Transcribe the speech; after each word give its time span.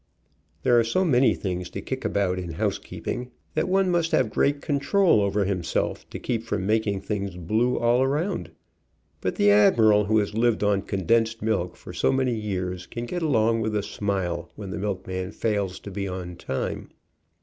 There 0.63 0.79
are 0.79 0.83
so 0.83 1.05
many 1.05 1.35
things 1.35 1.69
to 1.69 1.79
kick 1.79 2.03
about 2.03 2.39
in 2.39 2.53
housekeeping, 2.53 3.29
that 3.53 3.69
one 3.69 3.91
must 3.91 4.13
have 4.13 4.31
great 4.31 4.59
control 4.59 5.21
over 5.21 5.45
himself 5.45 6.09
to 6.09 6.17
keep 6.17 6.41
from 6.43 6.65
making 6.65 7.01
things 7.01 7.35
blue 7.37 7.77
all 7.77 8.01
around, 8.01 8.49
but 9.21 9.35
the 9.35 9.51
admiral 9.51 10.05
who 10.05 10.17
has 10.17 10.33
lived 10.33 10.63
on 10.63 10.81
condensed 10.81 11.43
milk 11.43 11.75
for 11.75 11.93
so 11.93 12.09
"Who 12.11 12.17
was 12.17 12.25
that 12.25 12.25
woman 12.25 12.33
you 12.33 12.33
bowed 12.33 12.41
to 12.41 12.45
on 12.47 12.49
the 12.49 12.55
street?' 12.55 12.65
many 12.65 12.69
years 12.71 12.87
can 12.87 13.05
get 13.05 13.21
along 13.21 13.61
with 13.61 13.75
a 13.75 13.83
smile 13.83 14.49
when 14.55 14.69
the 14.71 14.79
milk 14.79 15.05
man 15.05 15.31
fails 15.33 15.79
to 15.81 15.91
be 15.91 16.07
on 16.07 16.35
time. 16.35 16.89